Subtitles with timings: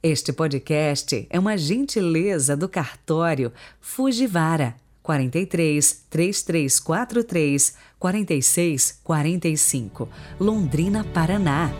[0.00, 10.08] Este podcast é uma gentileza do cartório Fujivara 43 3343 46 45,
[10.38, 11.72] Londrina, Paraná.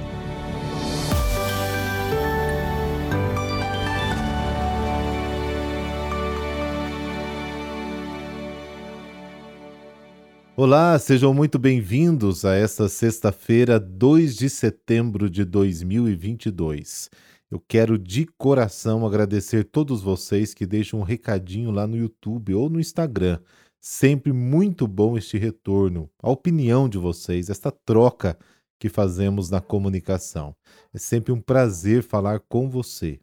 [10.57, 17.11] Olá, sejam muito bem-vindos a esta sexta-feira, 2 de setembro de 2022.
[17.51, 22.69] Eu quero de coração agradecer todos vocês que deixam um recadinho lá no YouTube ou
[22.69, 23.39] no Instagram.
[23.81, 28.39] Sempre muito bom este retorno, a opinião de vocês, esta troca
[28.79, 30.55] que fazemos na comunicação.
[30.93, 33.19] É sempre um prazer falar com você.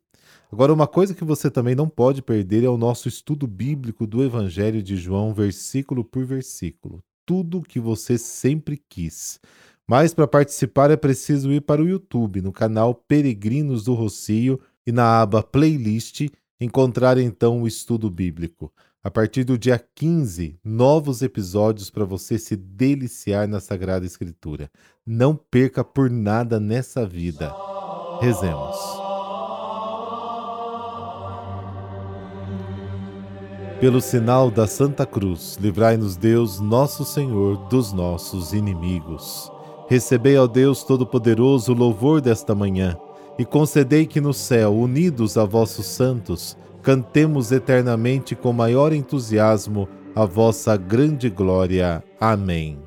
[0.51, 4.23] Agora, uma coisa que você também não pode perder é o nosso estudo bíblico do
[4.23, 7.03] Evangelho de João, versículo por versículo.
[7.27, 9.39] Tudo que você sempre quis.
[9.87, 14.91] Mas para participar é preciso ir para o YouTube, no canal Peregrinos do Rocio e
[14.91, 16.27] na aba Playlist
[16.59, 18.71] encontrar então o estudo bíblico.
[19.03, 24.71] A partir do dia 15, novos episódios para você se deliciar na Sagrada Escritura.
[25.05, 27.53] Não perca por nada nessa vida.
[28.19, 28.75] Rezemos.
[33.79, 39.51] Pelo sinal da Santa Cruz, livrai-nos Deus, nosso Senhor, dos nossos inimigos.
[39.87, 42.97] Recebei, ó Deus Todo-Poderoso, o louvor desta manhã,
[43.37, 50.25] e concedei que no céu, unidos a vossos santos, cantemos eternamente com maior entusiasmo a
[50.25, 52.03] vossa grande glória.
[52.19, 52.79] Amém.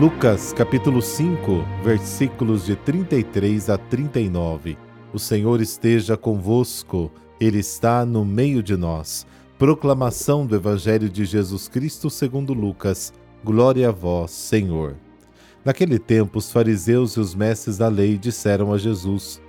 [0.00, 4.78] Lucas capítulo 5, versículos de 33 a 39.
[5.12, 9.26] O Senhor esteja convosco, Ele está no meio de nós.
[9.62, 13.12] Proclamação do Evangelho de Jesus Cristo segundo Lucas.
[13.44, 14.96] Glória a vós, Senhor.
[15.64, 19.40] Naquele tempo, os fariseus e os mestres da lei disseram a Jesus: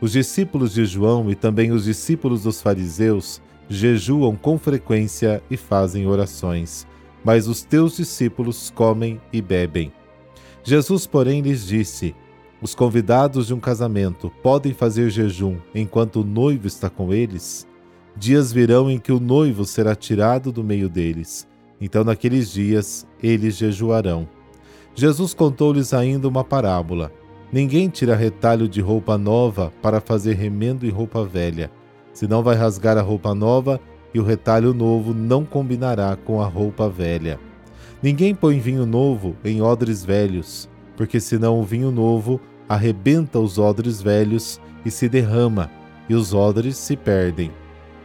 [0.00, 6.04] Os discípulos de João e também os discípulos dos fariseus jejuam com frequência e fazem
[6.04, 6.84] orações,
[7.24, 9.92] mas os teus discípulos comem e bebem.
[10.64, 12.12] Jesus, porém, lhes disse:
[12.60, 17.69] Os convidados de um casamento podem fazer jejum enquanto o noivo está com eles?
[18.20, 21.48] Dias virão em que o noivo será tirado do meio deles.
[21.80, 24.28] Então, naqueles dias, eles jejuarão.
[24.94, 27.10] Jesus contou-lhes ainda uma parábola.
[27.50, 31.70] Ninguém tira retalho de roupa nova para fazer remendo em roupa velha,
[32.12, 33.80] senão vai rasgar a roupa nova
[34.12, 37.40] e o retalho novo não combinará com a roupa velha.
[38.02, 42.38] Ninguém põe vinho novo em odres velhos, porque senão o vinho novo
[42.68, 45.70] arrebenta os odres velhos e se derrama,
[46.06, 47.50] e os odres se perdem.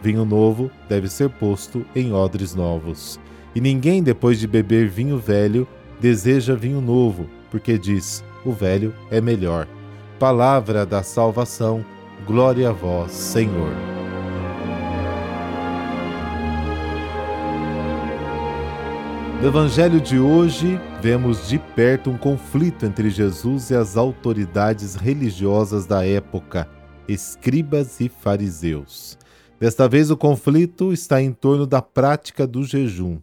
[0.02, 3.20] Vinho novo deve ser posto em odres novos.
[3.56, 5.68] E ninguém, depois de beber vinho velho,
[6.00, 9.68] deseja vinho novo, porque diz: o velho é melhor.
[10.20, 11.84] Palavra da salvação,
[12.26, 13.74] glória a vós, Senhor.
[19.42, 25.86] No Evangelho de hoje, vemos de perto um conflito entre Jesus e as autoridades religiosas
[25.86, 26.68] da época,
[27.08, 29.18] escribas e fariseus.
[29.58, 33.22] Desta vez, o conflito está em torno da prática do jejum.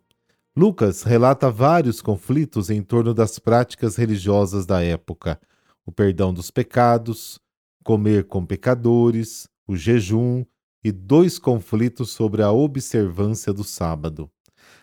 [0.56, 5.38] Lucas relata vários conflitos em torno das práticas religiosas da época:
[5.84, 7.38] o perdão dos pecados,
[7.84, 10.42] comer com pecadores, o jejum
[10.82, 14.30] e dois conflitos sobre a observância do sábado.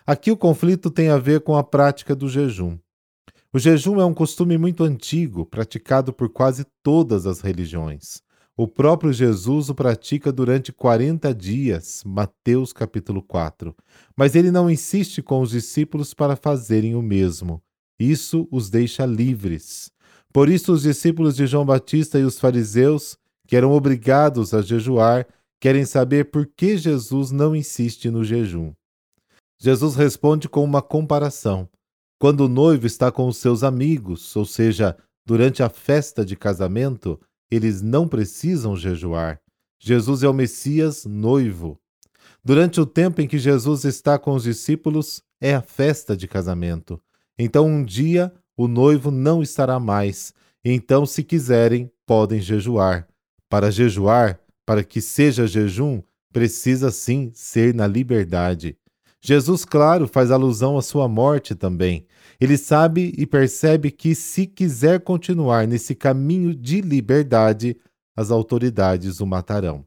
[0.06, 2.78] Aqui o conflito tem a ver com a prática do jejum.
[3.52, 8.22] O jejum é um costume muito antigo, praticado por quase todas as religiões.
[8.62, 13.74] O próprio Jesus o pratica durante 40 dias, Mateus capítulo 4.
[14.14, 17.62] Mas ele não insiste com os discípulos para fazerem o mesmo.
[17.98, 19.90] Isso os deixa livres.
[20.30, 23.16] Por isso, os discípulos de João Batista e os fariseus,
[23.48, 25.26] que eram obrigados a jejuar,
[25.58, 28.74] querem saber por que Jesus não insiste no jejum.
[29.58, 31.66] Jesus responde com uma comparação.
[32.18, 37.18] Quando o noivo está com os seus amigos, ou seja, durante a festa de casamento,
[37.50, 39.40] eles não precisam jejuar.
[39.78, 41.80] Jesus é o Messias noivo.
[42.44, 47.00] Durante o tempo em que Jesus está com os discípulos, é a festa de casamento.
[47.38, 50.34] Então, um dia, o noivo não estará mais.
[50.64, 53.08] Então, se quiserem, podem jejuar.
[53.48, 56.02] Para jejuar, para que seja jejum,
[56.32, 58.76] precisa sim ser na liberdade.
[59.22, 62.06] Jesus, claro, faz alusão à sua morte também.
[62.40, 67.76] Ele sabe e percebe que, se quiser continuar nesse caminho de liberdade,
[68.16, 69.84] as autoridades o matarão.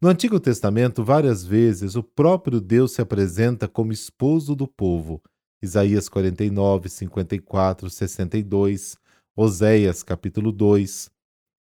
[0.00, 5.22] No Antigo Testamento, várias vezes, o próprio Deus se apresenta como esposo do povo.
[5.62, 8.96] Isaías 49, 54, 62,
[9.34, 11.08] Oséias capítulo 2.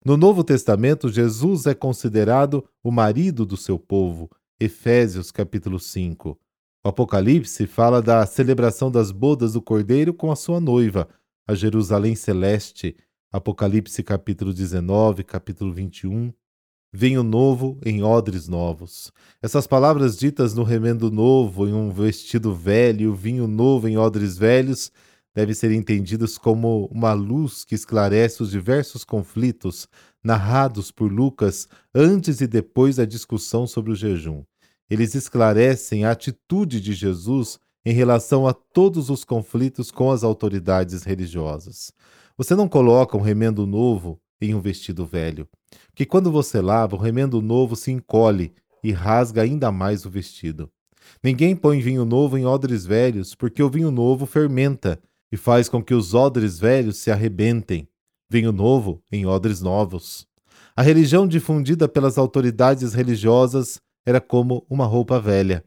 [0.03, 4.27] No Novo Testamento, Jesus é considerado o marido do seu povo,
[4.59, 6.37] Efésios capítulo 5.
[6.83, 11.07] O Apocalipse fala da celebração das bodas do Cordeiro com a sua noiva,
[11.47, 12.95] a Jerusalém celeste,
[13.31, 16.33] Apocalipse capítulo 19, capítulo 21.
[16.91, 19.11] Vinho novo em odres novos.
[19.43, 24.91] Essas palavras ditas no remendo novo, em um vestido velho, vinho novo em odres velhos,
[25.35, 29.87] devem ser entendidos como uma luz que esclarece os diversos conflitos
[30.23, 34.43] narrados por Lucas antes e depois da discussão sobre o jejum.
[34.91, 41.03] Eles esclarecem a atitude de Jesus em relação a todos os conflitos com as autoridades
[41.03, 41.93] religiosas.
[42.37, 45.47] Você não coloca um remendo novo em um vestido velho,
[45.95, 48.51] que quando você lava, o remendo novo se encolhe
[48.83, 50.69] e rasga ainda mais o vestido.
[51.23, 55.01] Ninguém põe vinho novo em odres velhos, porque o vinho novo fermenta
[55.31, 57.87] e faz com que os odres velhos se arrebentem.
[58.29, 60.27] Vinho novo em odres novos.
[60.75, 65.63] A religião difundida pelas autoridades religiosas era como uma roupa velha.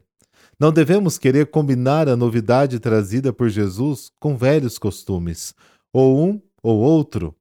[0.59, 5.55] Não devemos querer combinar a novidade trazida por Jesus com velhos costumes,
[5.93, 7.35] ou um ou outro.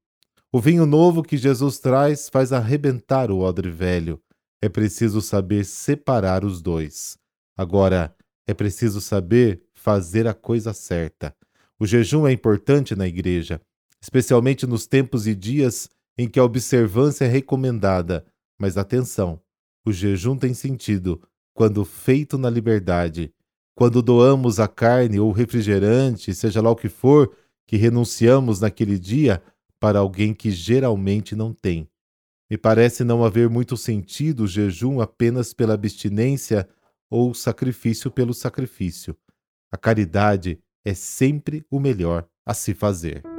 [0.52, 4.22] O vinho novo que Jesus traz faz arrebentar o odre velho.
[4.62, 7.18] É preciso saber separar os dois.
[7.58, 8.16] Agora,
[8.48, 11.36] é preciso saber fazer a coisa certa.
[11.80, 13.60] O jejum é importante na igreja,
[14.02, 18.26] especialmente nos tempos e dias em que a observância é recomendada.
[18.60, 19.40] Mas atenção,
[19.86, 21.22] o jejum tem sentido
[21.54, 23.34] quando feito na liberdade.
[23.76, 27.36] Quando doamos a carne ou refrigerante, seja lá o que for,
[27.68, 29.42] que renunciamos naquele dia
[29.80, 31.90] para alguém que geralmente não tem.
[32.50, 36.68] Me parece não haver muito sentido o jejum apenas pela abstinência
[37.10, 39.18] ou sacrifício pelo sacrifício.
[39.72, 43.33] A caridade é sempre o melhor a se fazer.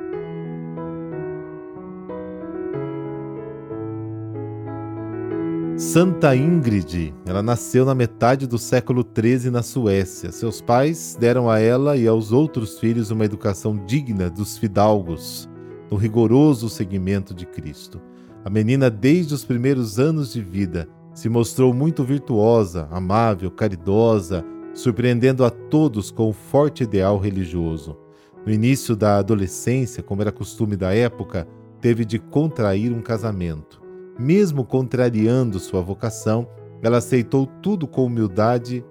[5.85, 10.33] Santa Ingrid, ela nasceu na metade do século XIII na Suécia.
[10.33, 15.49] Seus pais deram a ela e aos outros filhos uma educação digna dos fidalgos,
[15.91, 18.01] no rigoroso seguimento de Cristo.
[18.45, 24.43] A menina, desde os primeiros anos de vida, se mostrou muito virtuosa, amável, caridosa,
[24.73, 27.95] surpreendendo a todos com o forte ideal religioso.
[28.45, 31.47] No início da adolescência, como era costume da época,
[31.81, 33.84] teve de contrair um casamento.
[34.19, 36.49] Mesmo contrariando sua vocação,
[36.82, 38.84] ela aceitou tudo com humildade,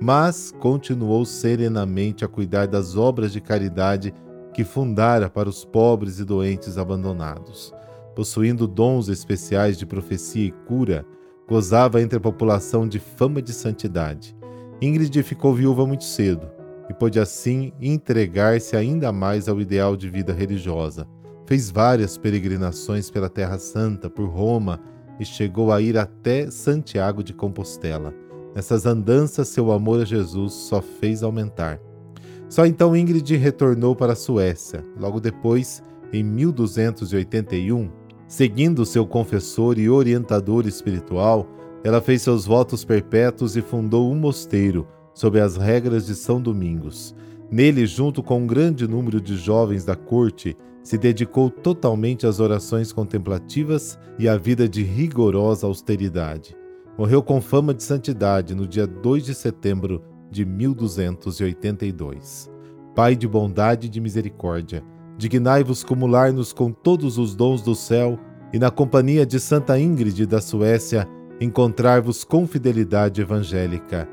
[0.00, 4.12] mas continuou serenamente a cuidar das obras de caridade
[4.52, 7.72] que fundara para os pobres e doentes abandonados.
[8.14, 11.04] Possuindo dons especiais de profecia e cura,
[11.48, 14.36] gozava entre a população de fama de santidade.
[14.80, 16.48] Ingrid ficou viúva muito cedo
[16.88, 21.06] e pôde assim entregar-se ainda mais ao ideal de vida religiosa.
[21.46, 24.80] Fez várias peregrinações pela Terra Santa, por Roma
[25.20, 28.14] e chegou a ir até Santiago de Compostela.
[28.54, 31.80] Nessas andanças, seu amor a Jesus só fez aumentar.
[32.48, 34.84] Só então Ingrid retornou para a Suécia.
[34.98, 35.82] Logo depois,
[36.12, 37.90] em 1281,
[38.28, 41.48] seguindo seu confessor e orientador espiritual,
[41.82, 47.14] ela fez seus votos perpétuos e fundou um mosteiro sob as regras de São Domingos.
[47.50, 52.92] Nele, junto com um grande número de jovens da corte, se dedicou totalmente às orações
[52.92, 56.54] contemplativas e à vida de rigorosa austeridade.
[56.96, 62.52] Morreu com fama de santidade no dia 2 de setembro de 1282.
[62.94, 64.84] Pai de bondade e de misericórdia,
[65.16, 68.16] dignai-vos cumular-nos com todos os dons do céu
[68.52, 71.08] e na companhia de Santa Ingrid da Suécia
[71.40, 74.08] encontrar-vos com fidelidade evangélica.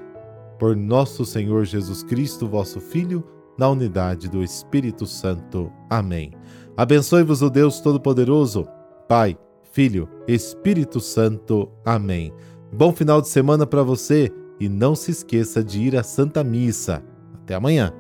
[0.58, 3.24] Por nosso Senhor Jesus Cristo, vosso Filho,
[3.62, 5.72] na unidade do Espírito Santo.
[5.88, 6.32] Amém.
[6.76, 8.68] Abençoe-vos o Deus Todo-Poderoso,
[9.08, 9.38] Pai,
[9.72, 11.72] Filho, Espírito Santo.
[11.86, 12.34] Amém.
[12.74, 17.04] Bom final de semana para você e não se esqueça de ir à Santa Missa.
[17.36, 17.94] Até amanhã.